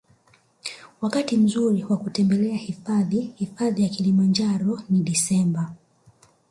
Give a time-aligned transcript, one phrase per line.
[1.01, 5.73] Wakati mzuri wa kutembelea hifadhi hifadhi ya kilimanjaro ni desemba